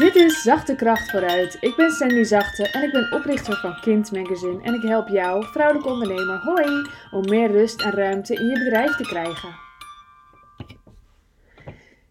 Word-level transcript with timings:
Dit 0.00 0.14
is 0.14 0.42
Zachte 0.42 0.74
Kracht 0.74 1.10
vooruit. 1.10 1.56
Ik 1.60 1.76
ben 1.76 1.90
Sandy 1.90 2.22
Zachte 2.22 2.70
en 2.70 2.82
ik 2.82 2.92
ben 2.92 3.12
oprichter 3.12 3.56
van 3.56 3.80
Kind 3.80 4.12
Magazine. 4.12 4.62
En 4.62 4.74
ik 4.74 4.82
help 4.82 5.08
jou, 5.08 5.44
vrouwelijke 5.44 5.88
ondernemer, 5.88 6.38
hoi, 6.38 6.88
om 7.10 7.28
meer 7.28 7.50
rust 7.50 7.82
en 7.82 7.90
ruimte 7.90 8.34
in 8.34 8.46
je 8.46 8.58
bedrijf 8.58 8.96
te 8.96 9.02
krijgen. 9.02 9.48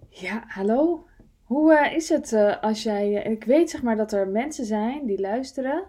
Ja, 0.09 0.43
hallo. 0.47 1.05
Hoe 1.43 1.73
uh, 1.73 1.95
is 1.95 2.09
het 2.09 2.31
uh, 2.31 2.61
als 2.61 2.83
jij. 2.83 3.25
Uh, 3.25 3.31
ik 3.31 3.43
weet 3.43 3.69
zeg 3.69 3.83
maar 3.83 3.97
dat 3.97 4.11
er 4.11 4.27
mensen 4.27 4.65
zijn 4.65 5.05
die 5.05 5.19
luisteren 5.19 5.83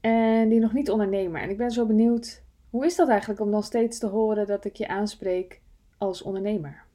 en 0.00 0.48
die 0.48 0.60
nog 0.60 0.72
niet 0.72 0.90
ondernemen. 0.90 1.40
En 1.40 1.50
ik 1.50 1.56
ben 1.56 1.70
zo 1.70 1.86
benieuwd, 1.86 2.42
hoe 2.70 2.86
is 2.86 2.96
dat 2.96 3.08
eigenlijk 3.08 3.40
om 3.40 3.50
dan 3.50 3.62
steeds 3.62 3.98
te 3.98 4.06
horen 4.06 4.46
dat 4.46 4.64
ik 4.64 4.76
je 4.76 4.88
aanspreek 4.88 5.60
als 5.98 6.22
ondernemer? 6.22 6.85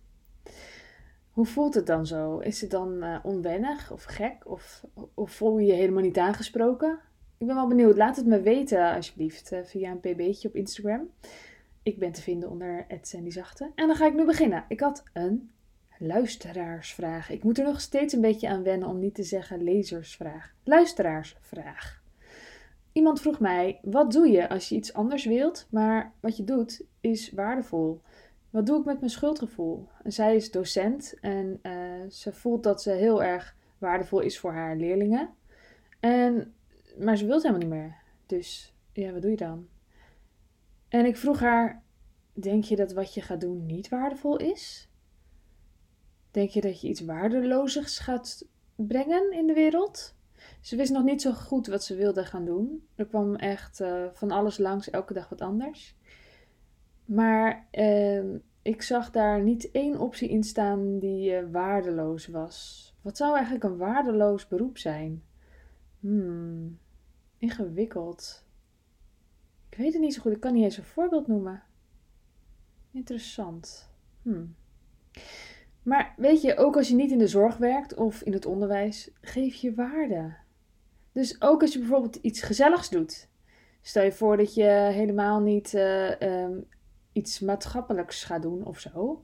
Hoe 1.32 1.46
voelt 1.46 1.74
het 1.74 1.86
dan 1.86 2.06
zo? 2.06 2.38
Is 2.38 2.62
het 2.62 2.72
dan 2.72 3.04
uh, 3.04 3.20
onwennig 3.24 3.92
of 3.92 4.04
gek? 4.04 4.50
Of, 4.50 4.86
of 5.14 5.32
voel 5.32 5.58
je 5.58 5.66
je 5.66 5.74
helemaal 5.74 6.04
niet 6.04 6.18
aangesproken? 6.18 7.00
Ik 7.38 7.48
ben 7.48 7.56
wel 7.56 7.68
benieuwd. 7.68 7.98
Laat 7.98 8.16
het 8.16 8.26
me 8.26 8.42
weten 8.42 8.94
alsjeblieft 8.96 9.54
uh, 9.54 9.60
via 9.64 9.92
een 9.92 10.00
pb'tje 10.00 10.48
op 10.48 10.56
Instagram. 10.56 11.10
Ik 11.84 12.00
ben 12.00 12.12
te 12.12 12.22
vinden 12.22 12.50
onder 12.50 12.86
Zachte. 13.28 13.72
En 13.76 13.88
dan 13.88 13.96
ga 13.96 14.06
ik 14.06 14.14
nu 14.14 14.26
beginnen. 14.26 14.66
Ik 14.68 14.80
had 14.80 15.04
een 15.14 15.52
luisteraarsvraag. 15.98 17.30
Ik 17.30 17.44
moet 17.44 17.60
er 17.60 17.66
nog 17.66 17.82
steeds 17.82 18.14
een 18.14 18.22
beetje 18.22 18.50
aan 18.50 18.64
wennen 18.64 18.88
om 18.88 19.00
niet 19.00 19.16
te 19.16 19.24
zeggen 19.24 19.64
lezersvraag. 19.64 20.54
Luisteraarsvraag. 20.64 22.04
Iemand 22.92 23.22
vroeg 23.22 23.40
mij: 23.40 23.80
wat 23.82 24.12
doe 24.12 24.28
je 24.28 24.50
als 24.50 24.70
je 24.70 24.76
iets 24.76 24.94
anders 24.94 25.26
wilt, 25.26 25.68
maar 25.70 26.14
wat 26.20 26.38
je 26.38 26.44
doet 26.44 26.86
is 27.02 27.32
waardevol? 27.32 28.02
Wat 28.52 28.66
doe 28.66 28.80
ik 28.80 28.86
met 28.86 29.00
mijn 29.00 29.12
schuldgevoel? 29.12 29.88
zij 30.04 30.36
is 30.36 30.52
docent 30.52 31.20
en 31.20 31.60
uh, 31.64 32.10
ze 32.10 32.34
voelt 32.34 32.64
dat 32.64 32.82
ze 32.82 32.92
heel 32.92 33.24
erg 33.24 33.56
waardevol 33.78 34.20
is 34.20 34.40
voor 34.40 34.54
haar 34.54 34.76
leerlingen. 34.76 35.30
En, 36.00 36.54
maar 36.98 37.18
ze 37.18 37.26
wil 37.26 37.34
het 37.34 37.44
helemaal 37.44 37.68
niet 37.68 37.78
meer. 37.78 37.96
Dus 38.26 38.74
ja, 38.94 39.12
wat 39.12 39.22
doe 39.22 39.32
je 39.32 39.38
dan? 39.38 39.68
En 40.88 41.06
ik 41.06 41.18
vroeg 41.18 41.40
haar: 41.40 41.84
Denk 42.34 42.64
je 42.64 42.76
dat 42.76 42.94
wat 42.94 43.14
je 43.14 43.22
gaat 43.22 43.42
doen 43.42 43.66
niet 43.66 43.90
waardevol 43.90 44.38
is? 44.38 44.90
Denk 46.32 46.50
je 46.50 46.62
dat 46.62 46.82
je 46.82 46.88
iets 46.88 47.02
waardelozers 47.02 48.00
gaat 48.00 48.48
brengen 48.76 49.32
in 49.32 49.48
de 49.48 49.54
wereld? 49.54 50.16
Ze 50.62 50.76
wist 50.76 50.92
nog 50.92 51.04
niet 51.04 51.22
zo 51.22 51.32
goed 51.32 51.68
wat 51.68 51.84
ze 51.84 51.96
wilde 51.96 52.26
gaan 52.26 52.46
doen. 52.46 52.88
Er 52.96 53.06
kwam 53.06 53.36
echt 53.36 53.80
uh, 53.80 54.06
van 54.14 54.32
alles 54.32 54.58
langs, 54.58 54.90
elke 54.90 55.14
dag 55.14 55.30
wat 55.30 55.42
anders. 55.42 55.96
Maar 57.14 57.68
uh, 57.72 58.24
ik 58.62 58.82
zag 58.82 59.12
daar 59.12 59.42
niet 59.42 59.72
één 59.72 60.00
optie 60.00 60.30
in 60.30 60.44
staan 60.44 61.00
die 61.00 61.32
uh, 61.32 61.44
waardeloos 61.52 62.28
was. 62.28 62.88
Wat 63.02 63.18
zou 63.18 63.34
eigenlijk 63.36 63.64
een 63.64 63.78
waardeloos 63.78 64.48
beroep 64.48 64.78
zijn? 64.78 65.24
Hmm, 66.00 66.80
ingewikkeld. 67.38 68.46
Ik 69.70 69.78
weet 69.78 69.94
het 69.94 70.02
niet 70.02 70.14
zo 70.14 70.22
goed, 70.22 70.32
ik 70.32 70.40
kan 70.40 70.54
niet 70.54 70.64
eens 70.64 70.78
een 70.78 70.84
voorbeeld 70.84 71.28
noemen. 71.28 71.64
Interessant. 72.92 73.90
Hmm. 74.22 74.56
Maar 75.84 76.14
weet 76.18 76.42
je, 76.42 76.58
ook 76.58 76.76
als 76.78 76.88
je 76.88 76.96
niet 76.96 77.12
in 77.12 77.18
de 77.18 77.28
zorg 77.28 77.58
werkt 77.58 77.94
of 77.94 78.22
in 78.22 78.34
het 78.34 78.46
onderwijs, 78.46 79.12
geef 79.22 79.56
je 79.56 79.74
waarde. 79.74 80.36
Dus 81.12 81.42
ook 81.42 81.62
als 81.62 81.74
je 81.74 81.80
bijvoorbeeld 81.80 82.16
iets 82.16 82.42
gezelligs 82.42 82.90
doet. 82.90 83.30
Stel 83.82 84.04
je 84.04 84.12
voor 84.12 84.38
dat 84.38 84.54
je 84.54 84.90
helemaal 84.94 85.40
niet 85.40 85.74
uh, 85.74 86.20
um, 86.20 86.68
iets 87.12 87.40
maatschappelijks 87.40 88.24
gaat 88.24 88.42
doen 88.42 88.66
of 88.66 88.80
zo. 88.80 89.24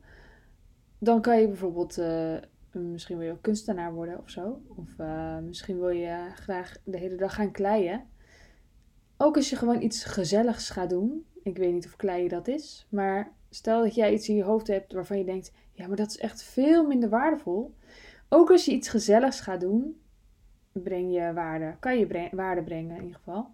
Dan 1.00 1.22
kan 1.22 1.42
je 1.42 1.48
bijvoorbeeld, 1.48 1.98
uh, 1.98 2.38
misschien 2.72 3.18
wil 3.18 3.28
je 3.28 3.42
kunstenaar 3.42 3.94
worden 3.94 4.20
of 4.20 4.30
zo. 4.30 4.62
Of 4.68 4.90
uh, 4.98 5.38
misschien 5.38 5.80
wil 5.80 5.90
je 5.90 6.32
graag 6.36 6.78
de 6.84 6.98
hele 6.98 7.16
dag 7.16 7.34
gaan 7.34 7.52
kleien. 7.52 8.06
Ook 9.18 9.36
als 9.36 9.50
je 9.50 9.56
gewoon 9.56 9.82
iets 9.82 10.04
gezelligs 10.04 10.70
gaat 10.70 10.90
doen. 10.90 11.26
Ik 11.44 11.58
weet 11.58 11.74
niet 11.74 11.86
of 11.86 11.96
kleien 11.96 12.30
dat 12.30 12.48
is. 12.48 12.88
Maar 12.90 13.32
stel 13.50 13.84
dat 13.84 13.96
jij 13.96 14.14
iets 14.14 14.30
in 14.30 14.36
je 14.36 14.44
hoofd 14.44 14.68
hebt 14.68 14.94
waarvan 14.94 15.18
je 15.18 15.26
denkt: 15.26 15.52
ja, 15.72 15.88
maar 15.88 15.98
dat 15.98 16.10
is 16.10 16.18
echt 16.18 16.44
veel 16.44 16.88
minder 16.88 17.10
waardevol. 17.10 17.76
Ook 18.30 18.52
als 18.52 18.66
je 18.66 18.72
iets 18.72 18.90
gezelligs 18.90 19.40
gaat 19.40 19.62
doen, 19.62 20.02
breng 20.72 21.14
je 21.14 21.34
waarde. 21.34 21.76
Kan 21.80 21.98
je 21.98 22.30
waarde 22.32 22.64
brengen 22.64 22.96
in 22.96 23.04
ieder 23.04 23.18
geval. 23.18 23.48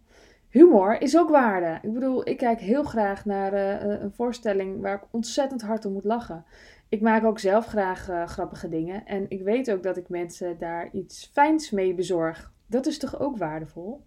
Humor 0.53 1.01
is 1.01 1.17
ook 1.17 1.29
waarde. 1.29 1.79
Ik 1.81 1.93
bedoel, 1.93 2.29
ik 2.29 2.37
kijk 2.37 2.59
heel 2.59 2.83
graag 2.83 3.25
naar 3.25 3.53
uh, 3.53 4.01
een 4.01 4.11
voorstelling 4.11 4.81
waar 4.81 4.95
ik 4.95 5.07
ontzettend 5.11 5.61
hard 5.61 5.85
om 5.85 5.93
moet 5.93 6.03
lachen. 6.03 6.45
Ik 6.89 7.01
maak 7.01 7.23
ook 7.23 7.39
zelf 7.39 7.65
graag 7.65 8.09
uh, 8.09 8.27
grappige 8.27 8.69
dingen. 8.69 9.05
En 9.05 9.25
ik 9.29 9.43
weet 9.43 9.71
ook 9.71 9.83
dat 9.83 9.97
ik 9.97 10.09
mensen 10.09 10.57
daar 10.57 10.89
iets 10.91 11.29
fijns 11.33 11.71
mee 11.71 11.95
bezorg. 11.95 12.51
Dat 12.67 12.85
is 12.85 12.97
toch 12.97 13.19
ook 13.19 13.37
waardevol? 13.37 14.05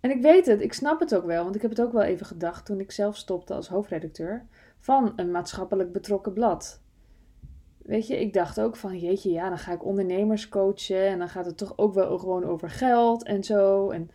En 0.00 0.10
ik 0.10 0.22
weet 0.22 0.46
het, 0.46 0.60
ik 0.60 0.72
snap 0.72 1.00
het 1.00 1.14
ook 1.14 1.24
wel, 1.24 1.42
want 1.42 1.54
ik 1.54 1.62
heb 1.62 1.70
het 1.70 1.82
ook 1.82 1.92
wel 1.92 2.02
even 2.02 2.26
gedacht 2.26 2.66
toen 2.66 2.80
ik 2.80 2.90
zelf 2.90 3.16
stopte 3.16 3.54
als 3.54 3.68
hoofdredacteur 3.68 4.46
van 4.78 5.12
een 5.16 5.30
maatschappelijk 5.30 5.92
betrokken 5.92 6.32
blad. 6.32 6.82
Weet 7.78 8.06
je, 8.06 8.20
ik 8.20 8.32
dacht 8.32 8.60
ook 8.60 8.76
van, 8.76 8.98
jeetje, 8.98 9.30
ja, 9.30 9.48
dan 9.48 9.58
ga 9.58 9.72
ik 9.72 9.84
ondernemers 9.84 10.48
coachen 10.48 11.06
en 11.06 11.18
dan 11.18 11.28
gaat 11.28 11.46
het 11.46 11.56
toch 11.56 11.72
ook 11.76 11.94
wel 11.94 12.18
gewoon 12.18 12.44
over 12.44 12.70
geld 12.70 13.24
en 13.24 13.44
zo. 13.44 13.90
En 13.90 14.10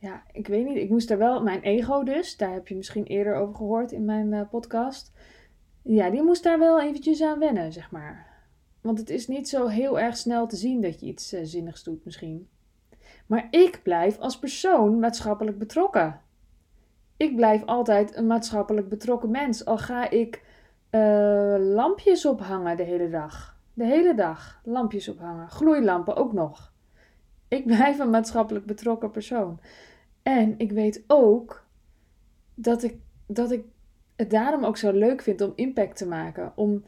ja, 0.00 0.22
ik 0.32 0.46
weet 0.46 0.66
niet, 0.66 0.76
ik 0.76 0.90
moest 0.90 1.08
daar 1.08 1.18
wel, 1.18 1.42
mijn 1.42 1.60
ego 1.60 2.02
dus, 2.02 2.36
daar 2.36 2.52
heb 2.52 2.68
je 2.68 2.76
misschien 2.76 3.04
eerder 3.04 3.34
over 3.34 3.54
gehoord 3.54 3.92
in 3.92 4.04
mijn 4.04 4.32
uh, 4.32 4.48
podcast. 4.50 5.12
Ja, 5.82 6.10
die 6.10 6.22
moest 6.22 6.42
daar 6.42 6.58
wel 6.58 6.80
eventjes 6.80 7.22
aan 7.22 7.38
wennen, 7.38 7.72
zeg 7.72 7.90
maar. 7.90 8.26
Want 8.80 8.98
het 8.98 9.10
is 9.10 9.28
niet 9.28 9.48
zo 9.48 9.66
heel 9.66 10.00
erg 10.00 10.16
snel 10.16 10.46
te 10.46 10.56
zien 10.56 10.80
dat 10.80 11.00
je 11.00 11.06
iets 11.06 11.34
uh, 11.34 11.40
zinnigs 11.42 11.82
doet 11.82 12.04
misschien. 12.04 12.48
Maar 13.26 13.48
ik 13.50 13.80
blijf 13.82 14.18
als 14.18 14.38
persoon 14.38 14.98
maatschappelijk 14.98 15.58
betrokken. 15.58 16.20
Ik 17.16 17.36
blijf 17.36 17.64
altijd 17.64 18.16
een 18.16 18.26
maatschappelijk 18.26 18.88
betrokken 18.88 19.30
mens, 19.30 19.64
al 19.64 19.78
ga 19.78 20.10
ik 20.10 20.44
uh, 20.90 21.54
lampjes 21.58 22.26
ophangen 22.26 22.76
de 22.76 22.82
hele 22.82 23.10
dag. 23.10 23.58
De 23.74 23.84
hele 23.84 24.14
dag 24.14 24.60
lampjes 24.64 25.08
ophangen. 25.08 25.48
Gloeilampen 25.48 26.16
ook 26.16 26.32
nog. 26.32 26.72
Ik 27.48 27.66
blijf 27.76 27.98
een 27.98 28.10
maatschappelijk 28.10 28.66
betrokken 28.66 29.10
persoon. 29.10 29.60
En 30.38 30.54
ik 30.56 30.72
weet 30.72 31.04
ook 31.06 31.66
dat 32.54 32.82
ik, 32.82 32.96
dat 33.26 33.50
ik 33.50 33.64
het 34.16 34.30
daarom 34.30 34.64
ook 34.64 34.76
zo 34.76 34.92
leuk 34.92 35.22
vind 35.22 35.40
om 35.40 35.52
impact 35.54 35.96
te 35.96 36.06
maken. 36.06 36.52
Om 36.56 36.84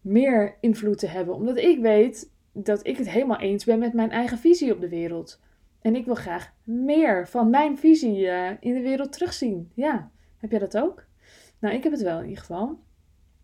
meer 0.00 0.56
invloed 0.60 0.98
te 0.98 1.06
hebben. 1.06 1.34
Omdat 1.34 1.56
ik 1.56 1.80
weet 1.80 2.30
dat 2.52 2.86
ik 2.86 2.96
het 2.96 3.10
helemaal 3.10 3.38
eens 3.38 3.64
ben 3.64 3.78
met 3.78 3.92
mijn 3.92 4.10
eigen 4.10 4.38
visie 4.38 4.74
op 4.74 4.80
de 4.80 4.88
wereld. 4.88 5.40
En 5.80 5.94
ik 5.94 6.04
wil 6.04 6.14
graag 6.14 6.52
meer 6.64 7.28
van 7.28 7.50
mijn 7.50 7.78
visie 7.78 8.20
uh, 8.20 8.50
in 8.60 8.74
de 8.74 8.80
wereld 8.80 9.12
terugzien. 9.12 9.70
Ja, 9.74 10.10
heb 10.36 10.50
jij 10.50 10.60
dat 10.60 10.78
ook? 10.78 11.04
Nou, 11.58 11.74
ik 11.74 11.82
heb 11.82 11.92
het 11.92 12.02
wel 12.02 12.18
in 12.18 12.28
ieder 12.28 12.40
geval. 12.40 12.78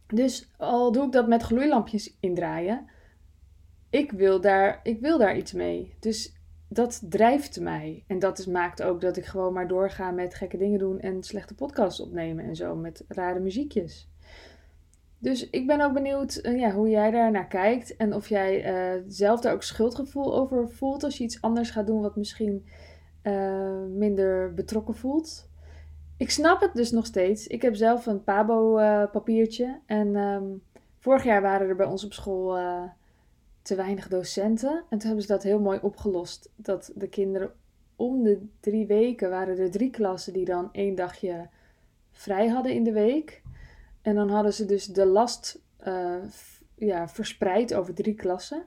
Dus 0.06 0.50
al 0.56 0.92
doe 0.92 1.06
ik 1.06 1.12
dat 1.12 1.28
met 1.28 1.42
gloeilampjes 1.42 2.16
indraaien, 2.20 2.86
ik 3.90 4.12
wil 4.12 4.40
daar, 4.40 4.80
ik 4.82 5.00
wil 5.00 5.18
daar 5.18 5.36
iets 5.36 5.52
mee. 5.52 5.94
Dus 6.00 6.35
dat 6.68 7.02
drijft 7.08 7.60
mij. 7.60 8.04
En 8.06 8.18
dat 8.18 8.46
maakt 8.46 8.82
ook 8.82 9.00
dat 9.00 9.16
ik 9.16 9.24
gewoon 9.24 9.52
maar 9.52 9.68
doorga 9.68 10.10
met 10.10 10.34
gekke 10.34 10.56
dingen 10.56 10.78
doen 10.78 11.00
en 11.00 11.22
slechte 11.22 11.54
podcasts 11.54 12.00
opnemen 12.00 12.44
en 12.44 12.56
zo 12.56 12.76
met 12.76 13.04
rare 13.08 13.40
muziekjes. 13.40 14.08
Dus 15.18 15.50
ik 15.50 15.66
ben 15.66 15.80
ook 15.80 15.92
benieuwd 15.92 16.38
uh, 16.42 16.58
ja, 16.58 16.70
hoe 16.70 16.88
jij 16.88 17.10
daar 17.10 17.30
naar 17.30 17.46
kijkt 17.46 17.96
en 17.96 18.14
of 18.14 18.28
jij 18.28 18.72
uh, 18.96 19.02
zelf 19.08 19.40
daar 19.40 19.52
ook 19.52 19.62
schuldgevoel 19.62 20.36
over 20.36 20.70
voelt 20.70 21.04
als 21.04 21.18
je 21.18 21.24
iets 21.24 21.40
anders 21.40 21.70
gaat 21.70 21.86
doen 21.86 22.00
wat 22.00 22.16
misschien 22.16 22.66
uh, 23.22 23.84
minder 23.88 24.54
betrokken 24.54 24.94
voelt. 24.94 25.50
Ik 26.16 26.30
snap 26.30 26.60
het 26.60 26.74
dus 26.74 26.90
nog 26.90 27.06
steeds. 27.06 27.46
Ik 27.46 27.62
heb 27.62 27.74
zelf 27.74 28.06
een 28.06 28.24
Pabo-papiertje. 28.24 29.80
en 29.86 30.16
um, 30.16 30.62
vorig 30.98 31.24
jaar 31.24 31.42
waren 31.42 31.68
er 31.68 31.76
bij 31.76 31.86
ons 31.86 32.04
op 32.04 32.12
school 32.12 32.58
te 33.66 33.74
weinig 33.74 34.08
docenten. 34.08 34.84
En 34.88 34.98
toen 34.98 35.06
hebben 35.06 35.22
ze 35.22 35.32
dat 35.32 35.42
heel 35.42 35.60
mooi 35.60 35.78
opgelost. 35.82 36.50
Dat 36.56 36.92
de 36.94 37.08
kinderen 37.08 37.52
om 37.96 38.22
de 38.22 38.46
drie 38.60 38.86
weken 38.86 39.30
waren 39.30 39.58
er 39.58 39.70
drie 39.70 39.90
klassen 39.90 40.32
die 40.32 40.44
dan 40.44 40.68
één 40.72 40.94
dagje 40.94 41.48
vrij 42.10 42.48
hadden 42.48 42.72
in 42.72 42.84
de 42.84 42.92
week. 42.92 43.42
En 44.02 44.14
dan 44.14 44.28
hadden 44.30 44.52
ze 44.52 44.64
dus 44.64 44.86
de 44.86 45.06
last 45.06 45.62
uh, 45.86 46.16
ja, 46.74 47.08
verspreid 47.08 47.74
over 47.74 47.94
drie 47.94 48.14
klassen. 48.14 48.64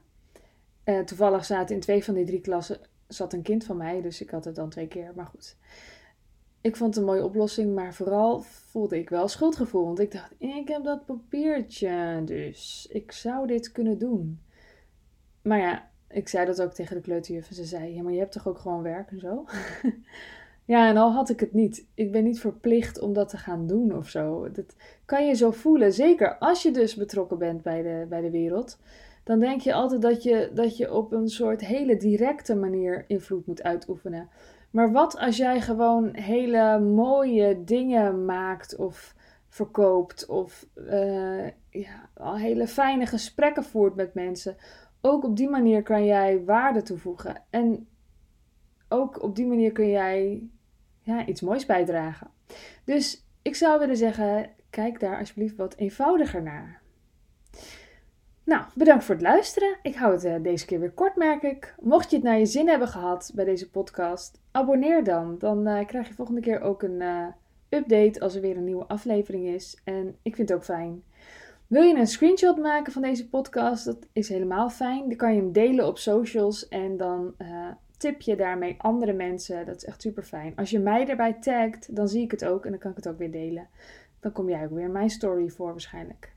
Uh, 0.86 1.00
toevallig 1.00 1.46
zaten 1.46 1.76
in 1.76 1.82
twee 1.82 2.04
van 2.04 2.14
die 2.14 2.26
drie 2.26 2.42
klassen 2.42 2.80
zat 3.08 3.34
een 3.34 3.42
kind 3.42 3.64
van 3.64 3.78
mij, 3.78 4.02
dus 4.02 4.22
ik 4.22 4.30
had 4.30 4.46
het 4.46 4.56
dan 4.56 4.70
twee 4.70 4.88
keer. 4.88 5.12
Maar 5.16 5.26
goed 5.26 5.58
ik 6.62 6.76
vond 6.76 6.96
het 6.96 7.04
een 7.04 7.10
mooie 7.10 7.24
oplossing, 7.24 7.76
maar 7.76 7.94
vooral 7.94 8.40
voelde 8.42 9.00
ik 9.00 9.10
wel 9.10 9.28
schuldgevoel. 9.28 9.86
Want 9.86 10.00
ik 10.00 10.12
dacht, 10.12 10.34
ik 10.38 10.68
heb 10.68 10.84
dat 10.84 11.06
papiertje, 11.06 12.22
dus 12.26 12.88
ik 12.92 13.12
zou 13.12 13.48
dit 13.48 13.72
kunnen 13.72 13.98
doen. 13.98 14.40
Maar 15.50 15.60
ja, 15.60 15.90
ik 16.10 16.28
zei 16.28 16.46
dat 16.46 16.62
ook 16.62 16.74
tegen 16.74 16.96
de 16.96 17.02
kleuterjuf. 17.02 17.50
En 17.50 17.56
ze 17.56 17.64
zei, 17.64 17.96
ja, 17.96 18.02
maar 18.02 18.14
je 18.14 18.20
hebt 18.20 18.32
toch 18.32 18.48
ook 18.48 18.58
gewoon 18.58 18.82
werk 18.82 19.12
en 19.12 19.20
zo? 19.20 19.46
ja, 20.74 20.88
en 20.88 20.98
al 20.98 21.12
had 21.12 21.30
ik 21.30 21.40
het 21.40 21.54
niet. 21.54 21.86
Ik 21.94 22.12
ben 22.12 22.24
niet 22.24 22.40
verplicht 22.40 23.00
om 23.00 23.14
dat 23.14 23.30
te 23.30 23.38
gaan 23.38 23.68
doen 23.68 23.98
of 23.98 24.10
zo. 24.10 24.52
Dat 24.52 24.76
kan 25.06 25.28
je 25.28 25.34
zo 25.34 25.52
voelen. 25.52 25.94
Zeker 25.94 26.38
als 26.38 26.64
je 26.64 26.72
dus 26.72 26.96
betrokken 26.96 27.38
bent 27.38 27.62
bij 27.62 27.82
de, 27.82 28.06
bij 28.10 28.22
de 28.22 28.32
wereld 28.32 28.78
dan 29.30 29.40
denk 29.40 29.62
je 29.62 29.74
altijd 29.74 30.02
dat 30.02 30.24
je, 30.24 30.52
dat 30.54 30.78
je 30.78 30.94
op 30.94 31.12
een 31.12 31.30
soort 31.30 31.62
hele 31.62 31.98
directe 31.98 32.56
manier 32.56 33.06
invloed 33.08 33.46
moet 33.46 33.64
uitoefenen. 33.64 34.30
Maar 34.70 34.92
wat 34.92 35.18
als 35.18 35.38
jij 35.38 35.62
gewoon 35.62 36.16
hele 36.16 36.80
mooie 36.80 37.64
dingen 37.64 38.26
maakt 38.26 38.76
of 38.76 39.16
verkoopt 39.48 40.26
of 40.26 40.66
uh, 40.76 41.48
ja, 41.70 42.10
al 42.14 42.38
hele 42.38 42.68
fijne 42.68 43.06
gesprekken 43.06 43.64
voert 43.64 43.96
met 43.96 44.14
mensen? 44.14 44.56
Ook 45.02 45.24
op 45.24 45.38
die 45.38 45.50
manier 45.50 45.84
kan 45.84 46.06
jij 46.06 46.44
waarde 46.46 46.82
toevoegen. 46.82 47.44
En 47.50 47.88
ook 48.90 49.24
op 49.24 49.36
die 49.36 49.46
manier 49.46 49.72
kun 49.72 49.90
jij 49.90 50.50
ja, 51.02 51.26
iets 51.26 51.42
moois 51.42 51.66
bijdragen. 51.66 52.28
Dus 52.84 53.26
ik 53.42 53.56
zou 53.56 53.80
willen 53.80 53.98
zeggen, 53.98 54.50
kijk 54.70 55.00
daar 55.00 55.18
alsjeblieft 55.18 55.56
wat 55.56 55.76
eenvoudiger 55.76 56.44
naar. 56.44 56.82
Nou, 58.44 58.64
bedankt 58.76 59.04
voor 59.04 59.16
het 59.16 59.24
luisteren. 59.24 59.78
Ik 59.82 59.96
hou 59.96 60.14
het 60.14 60.26
uh, 60.26 60.36
deze 60.42 60.66
keer 60.66 60.80
weer 60.80 60.92
kort, 60.92 61.16
merk 61.16 61.44
ik. 61.44 61.76
Mocht 61.80 62.10
je 62.10 62.16
het 62.16 62.26
naar 62.26 62.40
je 62.40 62.46
zin 62.46 62.68
hebben 62.68 62.88
gehad 62.88 63.32
bij 63.36 63.46
deze 63.46 63.70
podcast, 63.70 64.42
abonneer 64.52 65.04
dan. 65.04 65.36
Dan 65.38 65.68
uh, 65.68 65.86
krijg 65.86 66.08
je 66.08 66.14
volgende 66.14 66.42
keer 66.42 66.62
ook 66.62 66.84
een 66.84 67.02
uh, 67.02 67.26
update 67.70 68.20
als 68.20 68.36
er 68.36 68.42
weer 68.42 68.58
een 68.58 68.64
nieuwe 68.64 68.86
aflevering 68.86 69.48
is. 69.48 69.82
En 69.84 70.16
ik 70.22 70.36
vind 70.36 70.50
het 70.50 70.58
ook 70.58 70.64
fijn. 70.64 71.04
Wil 71.70 71.84
je 71.84 71.96
een 71.96 72.08
screenshot 72.08 72.58
maken 72.58 72.94
van 72.94 73.02
deze 73.02 73.30
podcast? 73.30 73.86
Dat 73.86 74.08
is 74.14 74.30
helemaal 74.30 74.70
fijn. 74.70 75.08
Dan 75.08 75.18
kan 75.18 75.34
je 75.34 75.42
hem 75.42 75.52
delen 75.52 75.88
op 75.88 75.98
socials 75.98 76.68
en 76.68 76.98
dan 76.98 77.36
tip 77.98 78.22
je 78.22 78.36
daarmee 78.36 78.76
andere 78.78 79.14
mensen. 79.14 79.66
Dat 79.66 79.76
is 79.76 79.86
echt 79.86 80.02
super 80.02 80.24
fijn. 80.24 80.56
Als 80.56 80.70
je 80.70 80.80
mij 80.80 81.06
daarbij 81.06 81.34
tagt, 81.34 81.96
dan 81.96 82.08
zie 82.08 82.24
ik 82.24 82.32
het 82.32 82.46
ook 82.46 82.66
en 82.66 82.72
dan 82.72 82.80
kan 82.80 82.92
ik 82.92 82.98
het 82.98 83.08
ook 83.08 83.18
weer 83.18 83.32
delen. 83.32 83.68
Dan 84.20 84.32
kom 84.32 84.50
jij 84.50 84.64
ook 84.64 84.72
weer 84.72 84.90
mijn 84.90 85.10
story 85.10 85.50
voor 85.50 85.72
waarschijnlijk. 85.72 86.34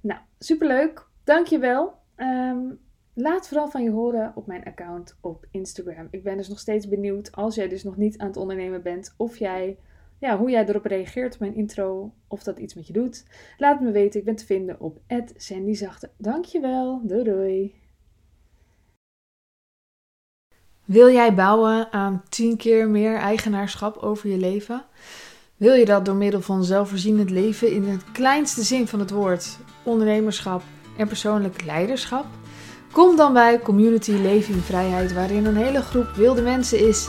Nou, 0.00 0.20
superleuk. 0.38 1.06
Dankjewel. 1.24 1.94
Um, 2.16 2.78
laat 3.14 3.48
vooral 3.48 3.68
van 3.68 3.82
je 3.82 3.90
horen 3.90 4.32
op 4.34 4.46
mijn 4.46 4.64
account 4.64 5.16
op 5.20 5.46
Instagram. 5.50 6.08
Ik 6.10 6.22
ben 6.22 6.36
dus 6.36 6.48
nog 6.48 6.58
steeds 6.58 6.88
benieuwd, 6.88 7.32
als 7.32 7.54
jij 7.54 7.68
dus 7.68 7.84
nog 7.84 7.96
niet 7.96 8.18
aan 8.18 8.26
het 8.26 8.36
ondernemen 8.36 8.82
bent, 8.82 9.14
of 9.16 9.36
jij, 9.36 9.78
ja, 10.22 10.38
hoe 10.38 10.50
jij 10.50 10.66
erop 10.66 10.84
reageert 10.84 11.34
op 11.34 11.40
mijn 11.40 11.54
intro, 11.54 12.12
of 12.28 12.42
dat 12.42 12.58
iets 12.58 12.74
met 12.74 12.86
je 12.86 12.92
doet. 12.92 13.24
Laat 13.58 13.80
me 13.80 13.90
weten. 13.90 14.20
Ik 14.20 14.26
ben 14.26 14.36
te 14.36 14.44
vinden 14.44 14.80
op 14.80 15.00
@sandyzachte. 15.36 16.10
Dankjewel. 16.16 17.00
Doei 17.04 17.24
doei. 17.24 17.74
Wil 20.84 21.10
jij 21.10 21.34
bouwen 21.34 21.92
aan 21.92 22.22
10 22.28 22.56
keer 22.56 22.88
meer 22.88 23.16
eigenaarschap 23.16 23.96
over 23.96 24.28
je 24.28 24.36
leven? 24.36 24.84
Wil 25.56 25.74
je 25.74 25.84
dat 25.84 26.04
door 26.04 26.14
middel 26.14 26.40
van 26.40 26.64
zelfvoorzienend 26.64 27.30
leven 27.30 27.72
in 27.72 27.84
het 27.84 28.12
kleinste 28.12 28.62
zin 28.62 28.86
van 28.86 28.98
het 28.98 29.10
woord, 29.10 29.58
ondernemerschap 29.82 30.62
en 30.98 31.08
persoonlijk 31.08 31.64
leiderschap? 31.64 32.26
Kom 32.92 33.16
dan 33.16 33.32
bij 33.32 33.58
Community 33.58 34.12
Leven 34.12 34.54
in 34.54 34.60
Vrijheid, 34.60 35.12
waarin 35.12 35.44
een 35.44 35.56
hele 35.56 35.82
groep 35.82 36.10
wilde 36.10 36.42
mensen 36.42 36.88
is 36.88 37.08